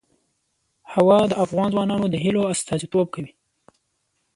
هوا 0.93 1.19
د 1.27 1.33
افغان 1.45 1.69
ځوانانو 1.73 2.05
د 2.11 2.15
هیلو 2.23 2.41
استازیتوب 2.53 3.07
کوي. 3.15 3.31